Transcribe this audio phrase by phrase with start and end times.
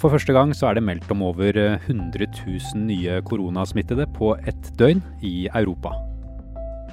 [0.00, 4.70] For første gang så er det meldt om over 100 000 nye koronasmittede på ett
[4.80, 5.92] døgn i Europa.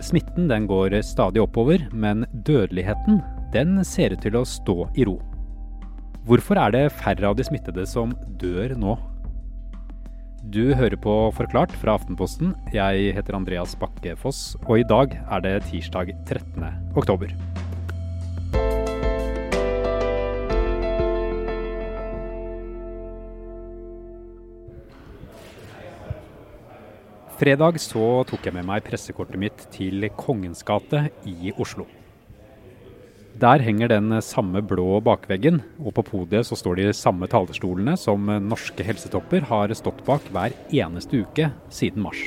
[0.04, 3.22] Smitten den går stadig oppover, men dødeligheten
[3.54, 5.16] den ser ut til å stå i ro.
[6.28, 8.12] Hvorfor er det færre av de smittede som
[8.42, 8.98] dør nå?
[10.52, 12.52] Du hører på Forklart fra Aftenposten.
[12.76, 16.68] Jeg heter Andreas Bakke Foss, og i dag er det tirsdag 13.
[17.00, 17.32] oktober.
[27.38, 31.86] Fredag så tok jeg med meg pressekortet mitt til Kongens gate i Oslo.
[33.38, 38.26] Der henger den samme blå bakveggen, og på podiet så står de samme talerstolene som
[38.42, 42.24] norske helsetopper har stått bak hver eneste uke siden mars.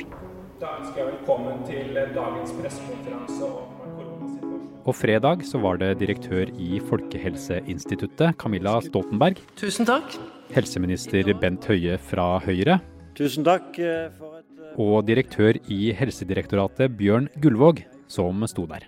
[0.61, 4.69] Da ønsker jeg velkommen til dagens pressekonferanse om koronasituasjonen.
[4.85, 10.15] Og fredag så var det direktør i Folkehelseinstituttet, Camilla Stoltenberg, Tusen takk.
[10.55, 12.79] helseminister Bent Høie fra Høyre
[13.17, 14.30] Tusen takk eh, for
[14.79, 18.87] og direktør i Helsedirektoratet, Bjørn Gullvåg, som sto der.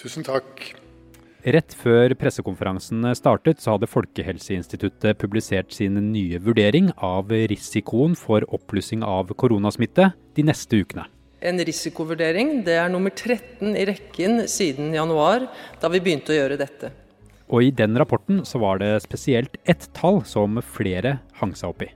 [0.00, 0.70] Tusen takk.
[1.40, 9.00] Rett før pressekonferansen startet, så hadde Folkehelseinstituttet publisert sin nye vurdering av risikoen for oppblussing
[9.06, 11.06] av koronasmitte de neste ukene.
[11.40, 15.48] En risikovurdering, det er nummer 13 i rekken siden januar,
[15.80, 16.92] da vi begynte å gjøre dette.
[17.48, 21.88] Og i den rapporten så var det spesielt ett tall som flere hang seg opp
[21.88, 21.90] i.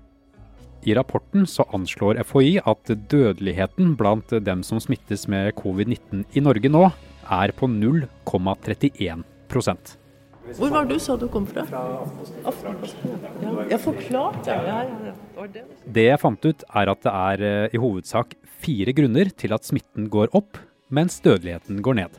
[0.85, 6.69] I rapporten så anslår FHI at dødeligheten blant dem som smittes med covid-19 i Norge
[6.69, 6.91] nå,
[7.25, 9.25] er på 0,31%
[10.59, 11.65] Hvor var du, sa du kom fra?
[12.45, 13.11] Aftenposten.
[13.41, 14.83] Ja, ja forklart, ja.
[15.89, 19.65] Det jeg fant ut, er at det er eh, i hovedsak fire grunner til at
[19.65, 20.61] smitten går opp,
[20.93, 22.13] mens dødeligheten går ned.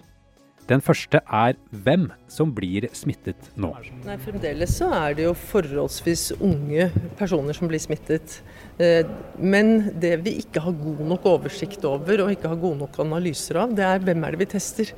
[0.66, 3.70] Den første er hvem som blir smittet nå.
[4.06, 6.88] Nei, Fremdeles så er det jo forholdsvis unge
[7.20, 8.40] personer som blir smittet.
[8.82, 9.06] Eh,
[9.38, 13.62] Men det vi ikke har god nok oversikt over og ikke har gode nok analyser
[13.62, 14.94] av, det er hvem er det vi tester.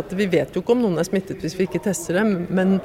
[0.00, 2.46] At vi vet jo ikke om noen er smittet hvis vi ikke tester dem.
[2.50, 2.78] Men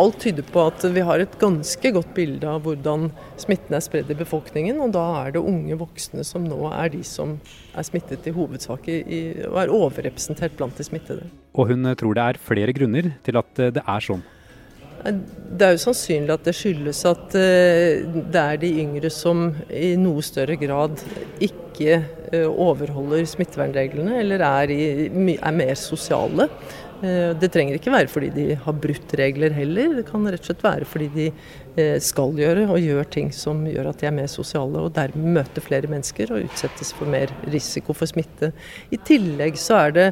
[0.00, 3.08] alt tyder på at vi har et ganske godt bilde av hvordan
[3.40, 4.80] smitten er spredd i befolkningen.
[4.84, 7.36] Og da er det unge voksne som nå er de som
[7.74, 11.28] er smittet i hovedsak og er overrepresentert blant de smittede.
[11.54, 14.24] Og hun tror det er flere grunner til at eh, det er sånn.
[15.04, 19.92] Det er jo sannsynlig at det skyldes at eh, det er de yngre som i
[20.00, 21.02] noe større grad
[21.44, 26.48] ikke eh, overholder smittevernreglene, eller er, i, er mer sosiale.
[27.04, 30.48] Eh, Det trenger ikke være fordi de har brutt regler heller, det kan rett og
[30.48, 31.26] slett være fordi de
[31.80, 35.34] eh, skal gjøre og gjør ting som gjør at de er mer sosiale og dermed
[35.38, 38.52] møter flere mennesker og utsettes for mer risiko for smitte.
[38.94, 40.06] I tillegg så er det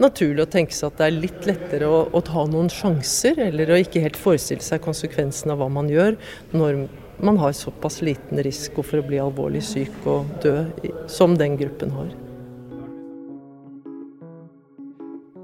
[0.00, 3.74] naturlig å tenke seg at det er litt lettere å, å ta noen sjanser, eller
[3.74, 6.16] å ikke helt forestille seg konsekvensen av hva man gjør
[6.54, 6.86] når
[7.18, 10.62] man har såpass liten risiko for å bli alvorlig syk og dø
[11.10, 12.14] som den gruppen har.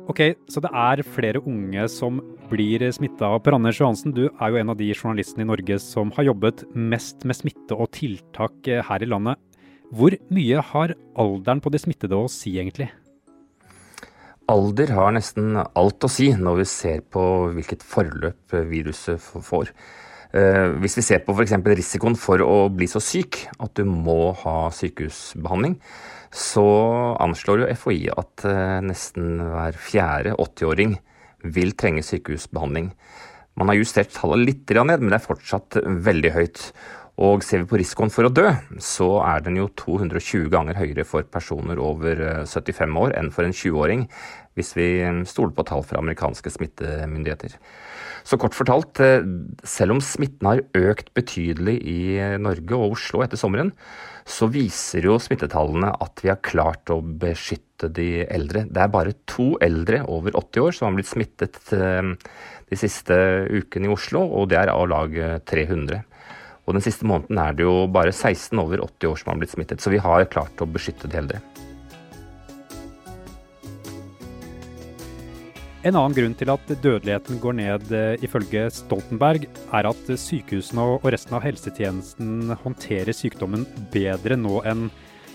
[0.04, 0.20] Ok,
[0.53, 2.19] så det er flere unge som
[2.50, 3.31] blir smitta.
[3.41, 6.66] Per Anders Johansen, du er jo en av de journalistene i Norge som har jobbet
[6.76, 9.41] mest med smitte og tiltak eh, her i landet.
[9.94, 12.91] Hvor mye har alderen på de smittede å si, egentlig?
[14.53, 17.25] Alder har nesten alt å si når vi ser på
[17.56, 19.72] hvilket forløp viruset får.
[20.34, 21.55] Eh, Hvis vi ser på f.eks.
[21.62, 25.78] risikoen for å bli så syk at du må ha sykehusbehandling,
[26.34, 26.65] så
[27.22, 30.97] anslår jo FHI at eh, nesten hver fjerde 80-åring
[31.55, 32.91] vil trenge sykehusbehandling.
[33.55, 36.66] Man har justert tallet litt ned, men det er fortsatt veldig høyt.
[37.22, 38.49] Og ser vi på risikoen for å dø,
[38.83, 43.47] så er den jo 220 ganger høyere for personer over eh, 75 år enn for
[43.47, 44.09] en 20-åring,
[44.59, 47.55] hvis vi eh, stoler på tall fra amerikanske smittemyndigheter.
[48.24, 49.26] Så kort fortalt, eh,
[49.68, 53.74] selv om smitten har økt betydelig i eh, Norge og Oslo etter sommeren,
[54.24, 58.64] så viser jo smittetallene at vi har klart å beskytte de eldre.
[58.72, 62.14] Det er bare to eldre over 80 år som har blitt smittet eh,
[62.72, 63.14] de siste
[63.52, 66.00] ukene i Oslo, og det er av lag eh, 300.
[66.65, 69.53] Og den siste måneden er det jo bare 16 over 80 år som har blitt
[69.53, 71.44] smittet, så vi har klart å beskytte de eldre.
[75.84, 81.04] En annen grunn til at dødeligheten går ned, eh, ifølge Stoltenberg, er at sykehusene og
[81.13, 84.86] resten av helsetjenesten håndterer sykdommen bedre nå enn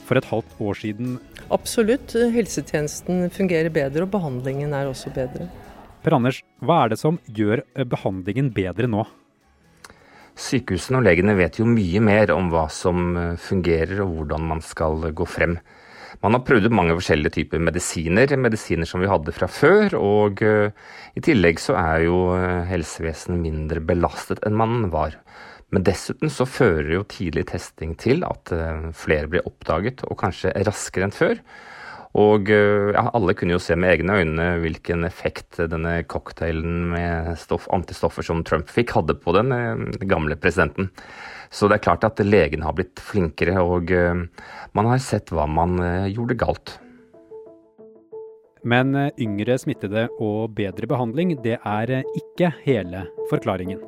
[0.07, 1.19] for et halvt år siden.
[1.53, 2.15] Absolutt.
[2.33, 5.45] Helsetjenesten fungerer bedre, og behandlingen er også bedre.
[6.01, 9.05] Per Anders, hva er det som gjør eh, behandlingen bedre nå?
[10.33, 14.65] Sykehusene og legene vet jo mye mer om hva som eh, fungerer og hvordan man
[14.65, 15.59] skal gå frem.
[16.19, 19.95] Man har prøvd ut mange forskjellige typer medisiner, medisiner som vi hadde fra før.
[19.95, 20.73] Og eh,
[21.15, 25.15] i tillegg så er jo eh, helsevesenet mindre belastet enn man var.
[25.71, 28.49] Men dessuten så fører jo tidlig testing til at
[28.97, 31.37] flere blir oppdaget, og kanskje raskere enn før.
[32.17, 37.69] Og ja, alle kunne jo se med egne øyne hvilken effekt denne cocktailen med stoff,
[37.69, 39.53] antistoffer som Trump fikk, hadde på den
[40.09, 40.89] gamle presidenten.
[41.49, 43.89] Så det er klart at legene har blitt flinkere, og
[44.77, 45.79] man har sett hva man
[46.13, 46.75] gjorde galt.
[48.63, 53.79] Men eh, yngre smittede og bedre behandling, det er eh, ikke hele forklaringen.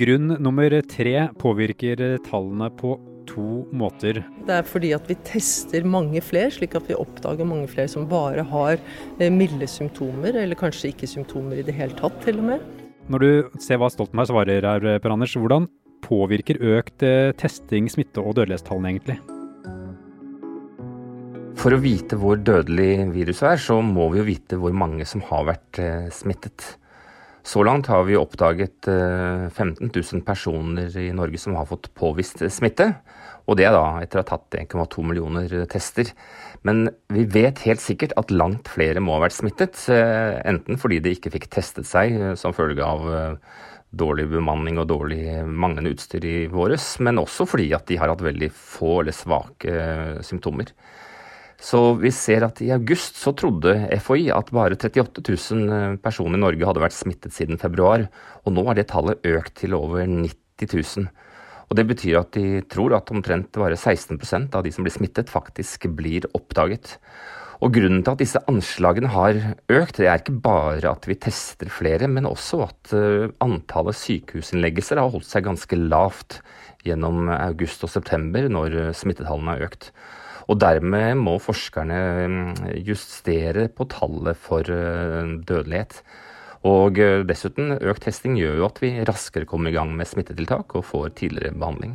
[0.00, 2.94] Grunn nummer tre påvirker tallene på
[3.30, 4.22] to måter.
[4.46, 8.08] Det er fordi at vi tester mange flere, slik at vi oppdager mange flere som
[8.10, 12.50] bare har eh, milde symptomer, eller kanskje ikke symptomer i det hele tatt, til og
[12.52, 12.70] med.
[13.10, 15.66] Når du ser hva Stoltenberg svarer her, Per Anders, hvordan
[16.04, 19.20] påvirker økt eh, testing smitte- og dødelighetstallene egentlig?
[21.60, 25.20] For å vite hvor dødelig viruset er, så må vi jo vite hvor mange som
[25.28, 26.76] har vært eh, smittet.
[27.46, 32.90] Så langt har vi oppdaget 15 000 personer i Norge som har fått påvist smitte.
[33.50, 36.12] Og det da etter å ha tatt 1,2 millioner tester.
[36.66, 39.80] Men vi vet helt sikkert at langt flere må ha vært smittet.
[39.90, 43.58] Eh, enten fordi de ikke fikk testet seg eh, som følge av eh,
[43.90, 48.22] dårlig bemanning og dårlig manglende utstyr i våres, men også fordi at de har hatt
[48.22, 49.72] veldig få eller svake
[50.26, 50.70] symptomer.
[51.60, 56.40] Så vi ser at i august så trodde FHI at bare 38 000 personer i
[56.40, 58.06] Norge hadde vært smittet siden februar,
[58.46, 61.10] og nå er det tallet økt til over 90 000.
[61.70, 65.30] Og Det betyr at de tror at omtrent bare 16% av de som blir smittet,
[65.30, 66.96] faktisk blir oppdaget.
[67.60, 69.36] Og Grunnen til at disse anslagene har
[69.68, 74.98] økt, det er ikke bare at vi tester flere, men også at eh, antallet sykehusinnleggelser
[74.98, 76.40] har holdt seg ganske lavt
[76.88, 79.90] gjennom august og september, når eh, smittetallene har økt.
[80.50, 82.48] Og Dermed må forskerne mm,
[82.88, 86.00] justere på tallet for eh, dødelighet.
[86.66, 90.74] Og eh, dessuten, økt testing gjør jo at vi raskere kommer i gang med smittetiltak
[90.74, 91.94] og får tidligere behandling.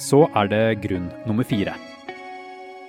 [0.00, 1.74] Så er det grunn nummer fire.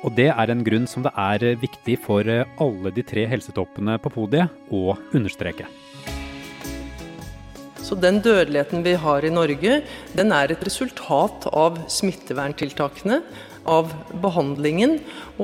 [0.06, 3.97] Og det er en grunn som det er viktig for eh, alle de tre helsetoppene
[4.01, 5.65] på podiet å understreke.
[7.91, 9.81] Så den dødeligheten vi har i Norge,
[10.15, 13.17] den er et resultat av smitteverntiltakene
[13.67, 13.91] av
[14.23, 14.93] behandlingen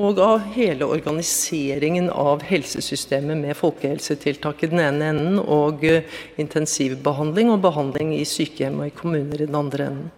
[0.00, 6.08] og av hele organiseringen av helsesystemet med folkehelsetiltak i den ene enden og eh,
[6.40, 10.10] intensivbehandling og behandling i sykehjem og i kommuner i den andre enden.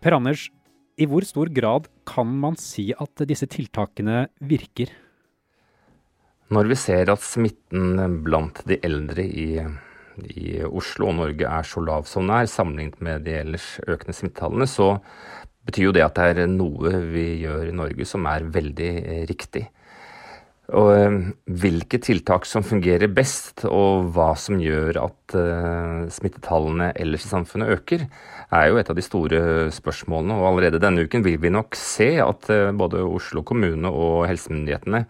[0.00, 0.48] Per Anders,
[0.96, 4.88] i hvor stor grad kan man si at disse tiltakene virker?
[6.48, 9.50] Når vi ser at smitten blant de eldre i,
[10.24, 14.16] i Oslo og Norge er så lav som den er, sammenlignet med de ellers økende
[14.16, 14.94] smittetallene, så
[15.66, 19.24] betyr jo det at det er noe vi gjør i Norge som er veldig eh,
[19.28, 19.66] riktig.
[20.74, 21.16] Og eh,
[21.62, 27.70] hvilke tiltak som fungerer best, og hva som gjør at uh, smittetallene ellers i samfunnet
[27.76, 28.06] øker,
[28.54, 29.40] er jo et av de store
[29.74, 30.38] spørsmålene.
[30.38, 35.04] Og allerede denne uken vil vi nok se at både Oslo kommune og helsemyndighetene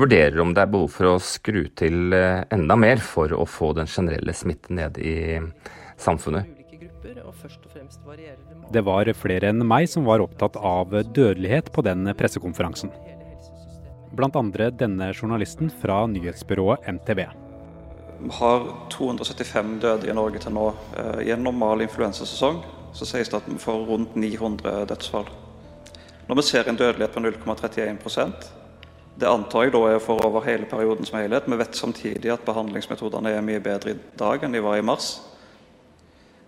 [0.00, 3.72] vurderer om det er behov for å skru til uh, enda mer for å få
[3.76, 5.38] den generelle smitten ned i
[6.00, 6.58] samfunnet.
[8.72, 12.92] Det var flere enn meg som var opptatt av dødelighet på den pressekonferansen.
[14.12, 17.24] Blant andre denne journalisten fra nyhetsbyrået MTB.
[18.22, 20.68] Vi har 275 døde i Norge til nå.
[20.94, 22.60] Eh, I en normal influensasesong
[22.94, 25.30] så sies det at vi får rundt 900 dødsfall.
[26.28, 28.61] Når vi ser en dødelighet på 0,31
[29.20, 31.48] det antar jeg da er for over hele perioden som helhet.
[31.48, 35.14] Vi vet samtidig at behandlingsmetodene er mye bedre i dag enn de var i mars.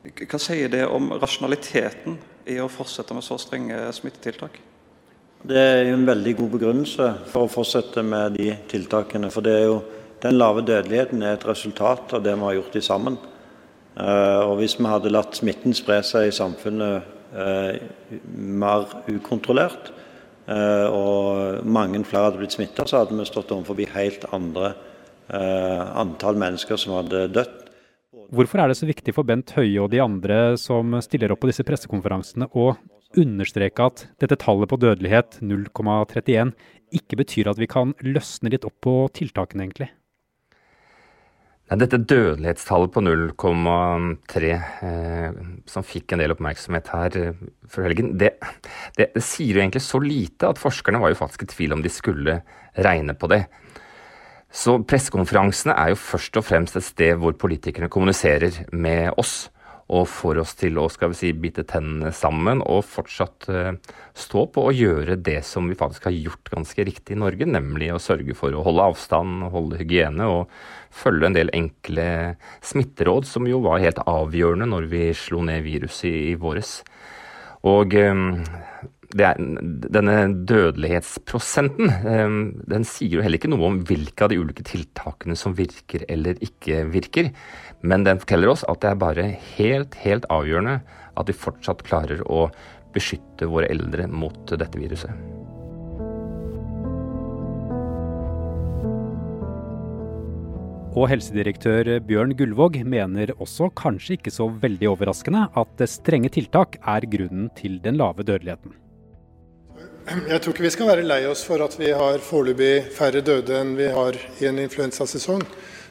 [0.05, 2.17] Hva sier det om rasjonaliteten
[2.53, 4.59] i å fortsette med så strenge smittetiltak?
[5.45, 9.29] Det er en veldig god begrunnelse for å fortsette med de tiltakene.
[9.33, 9.79] For det er jo,
[10.25, 13.19] den lave dødeligheten er et resultat av det vi har gjort i sammen.
[13.95, 17.77] Eh, og hvis vi hadde latt smitten spre seg i samfunnet eh,
[18.33, 19.93] mer ukontrollert,
[20.45, 24.75] og mange flere hadde blitt smitta, så hadde vi stått overfor helt andre
[25.97, 27.65] antall mennesker som hadde dødd
[28.35, 31.51] Hvorfor er det så viktig for Bent Høie og de andre som stiller opp på
[31.51, 32.73] disse pressekonferansene å
[33.21, 36.55] understreke at dette tallet på dødelighet, 0,31,
[36.95, 39.91] ikke betyr at vi kan løsne litt opp på tiltakene, egentlig?
[41.75, 44.51] Nei, dette dødelighetstallet på 0,3,
[44.87, 48.37] eh, som fikk en del oppmerksomhet her eh, før helgen, det,
[48.95, 51.83] det, det sier jo egentlig så lite at forskerne var jo faktisk i tvil om
[51.83, 52.37] de skulle
[52.79, 53.41] regne på det.
[54.55, 59.49] Så pressekonferansene er jo først og fremst et sted hvor politikerne kommuniserer med oss.
[59.93, 63.75] Og får oss til å skal vi si, bite tennene sammen og fortsatt uh,
[64.17, 67.91] stå på og gjøre det som vi faktisk har gjort ganske riktig i Norge, nemlig
[67.93, 70.55] å sørge for å holde avstand, holde hygiene og
[70.95, 72.07] følge en del enkle
[72.65, 76.79] smitteråd, som jo var helt avgjørende når vi slo ned viruset i, våres.
[77.65, 78.41] Og um,
[79.23, 79.39] er,
[79.95, 80.17] denne
[80.49, 85.55] dødelighetsprosenten um, den sier jo heller ikke noe om hvilke av de ulike tiltakene som
[85.55, 87.31] virker eller ikke virker.
[87.87, 90.81] Men den forteller oss at det er bare helt, helt avgjørende
[91.15, 92.49] at vi fortsatt klarer å
[92.95, 95.15] beskytte våre eldre mot dette viruset.
[100.95, 107.07] Og helsedirektør Bjørn Gullvåg mener også, kanskje ikke så veldig overraskende, at strenge tiltak er
[107.11, 108.84] grunnen til den lave dødeligheten.
[110.05, 113.55] Jeg tror ikke vi skal være lei oss for at vi har foreløpig færre døde
[113.57, 115.41] enn vi har i en influensasesong.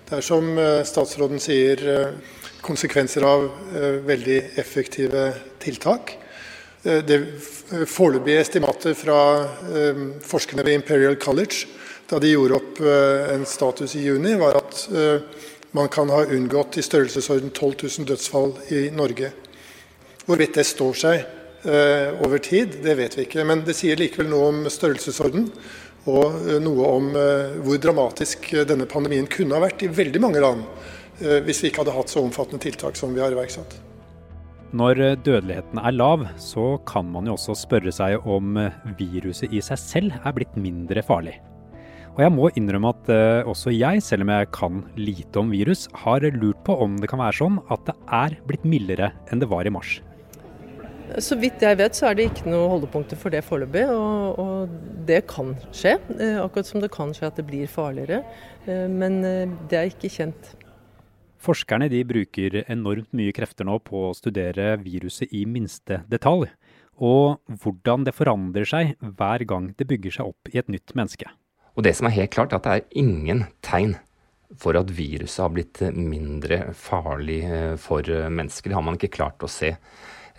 [0.06, 5.26] Det er som eh, statsråden sier, eh, konsekvenser av eh, veldig effektive
[5.64, 6.20] tiltak.
[6.84, 7.18] Det
[7.88, 9.18] foreløpige estimatet fra
[10.28, 11.64] forskerne ved Imperial College
[12.12, 14.82] da de gjorde opp en status i juni, var at
[15.72, 19.32] man kan ha unngått i størrelsesorden 12 000 dødsfall i Norge.
[20.28, 21.24] Hvorvidt det står seg
[21.64, 23.46] over tid, det vet vi ikke.
[23.48, 25.46] Men det sier likevel noe om størrelsesorden
[26.10, 30.24] og eh, noe om eh, hvor dramatisk eh, denne pandemien kunne ha vært i veldig
[30.24, 30.68] mange land
[31.24, 33.76] hvis vi ikke hadde hatt så omfattende tiltak som vi har iverksatt.
[34.76, 38.58] Når dødeligheten er lav, så kan man jo også spørre seg om
[38.98, 41.36] viruset i seg selv er blitt mindre farlig.
[42.18, 43.14] Og jeg må innrømme at
[43.46, 47.22] også jeg, selv om jeg kan lite om virus, har lurt på om det kan
[47.22, 50.00] være sånn at det er blitt mildere enn det var i mars.
[51.22, 54.74] Så vidt jeg vet så er det ikke noe holdepunkter for det foreløpig, og, og,
[55.06, 55.98] det kan skje.
[56.18, 58.24] Eh, akkurat som det kan skje at det blir farligere,
[58.66, 60.54] eh, men eh, det er ikke kjent.
[61.44, 66.48] Forskerne de bruker enormt mye krefter nå på å studere viruset i minste detalj,
[66.98, 71.30] og hvordan det forandrer seg hver gang det bygger seg opp i et nytt menneske.
[71.76, 73.98] Og det som er helt klart, er at det er ingen tegn
[74.62, 77.42] for at viruset har blitt mindre farlig
[77.82, 78.70] for mennesker.
[78.70, 79.74] Det har man ikke klart å se.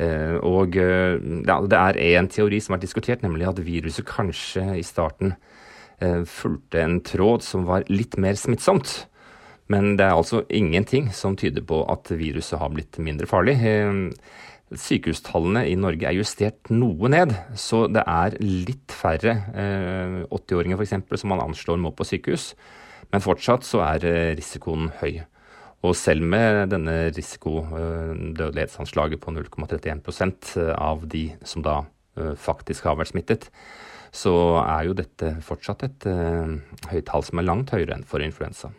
[0.02, 4.66] Eh, og eh, ja, det er én teori som er diskutert, nemlig at viruset kanskje
[4.80, 5.36] i starten
[6.02, 9.04] eh, fulgte en tråd som var litt mer smittsomt.
[9.70, 13.54] Men det er altså ingenting som tyder på at viruset har blitt mindre farlig.
[14.74, 19.38] Sykehustallene i Norge er justert noe ned, så det er litt færre
[20.28, 20.98] 80-åringer f.eks.
[21.22, 22.50] som man anslår må på sykehus.
[23.08, 24.04] Men fortsatt så er
[24.36, 25.22] risikoen høy.
[25.84, 31.84] Og selv med denne risikodødelighetsanslaget på 0,31% av de som da
[32.16, 33.50] eh, faktisk har vært smittet,
[34.14, 36.06] så er jo dette fortsatt et
[36.86, 38.70] høyt tall som er langt høyere enn for influensa.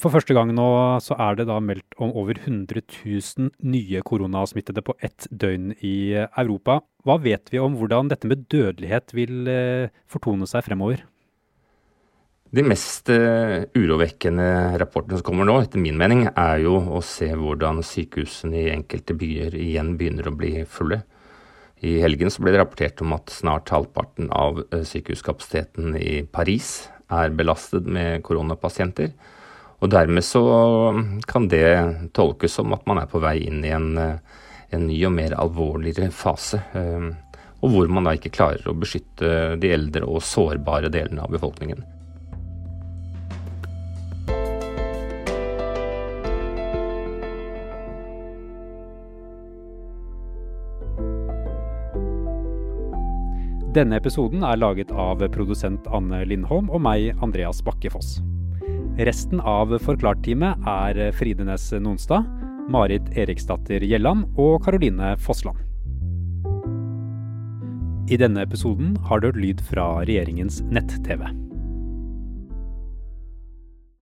[0.00, 4.80] For første gang nå så er det da meldt om over 100 000 nye koronasmittede
[4.80, 6.80] på ett døgn i Europa.
[7.04, 9.44] Hva vet vi om hvordan dette med dødelighet vil
[10.08, 11.04] fortone seg fremover?
[12.50, 17.28] De mest uh, urovekkende rapportene som kommer nå, etter min mening, er jo å se
[17.38, 21.04] hvordan sykehusene i enkelte byer igjen begynner å bli fulle.
[21.86, 27.30] I helgen ble det rapportert om at snart halvparten av uh, sykehuskapasiteten i Paris er
[27.38, 29.14] belastet med koronapasienter.
[29.78, 30.42] Og dermed så
[31.30, 34.42] kan det tolkes som at man er på vei inn i en, uh,
[34.74, 36.64] en ny og mer alvorligere fase.
[37.60, 41.99] Og hvor man da ikke klarer å beskytte de eldre og sårbare delene av befolkningen.
[53.70, 58.16] Denne episoden er laget av produsent Anne Lindholm og meg, Andreas Bakke Foss.
[58.98, 62.26] Resten av Forklart-teamet er Fride Næss Nonstad,
[62.70, 65.62] Marit Eriksdatter Gjelland og Karoline Fossland.
[68.10, 71.28] I denne episoden har du hørt lyd fra regjeringens nett-TV.